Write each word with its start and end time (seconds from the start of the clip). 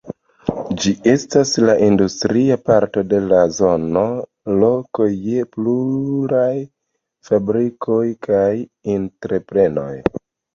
Ĝi 0.83 0.91
estas 1.09 1.49
la 1.65 1.73
industria 1.87 2.57
parto 2.69 3.03
de 3.11 3.19
la 3.33 3.41
zono, 3.57 4.03
loko 4.63 5.07
je 5.27 5.45
pluraj 5.57 6.49
fabrikoj 7.31 8.01
kaj 8.29 8.49
entreprenoj. 8.97 9.93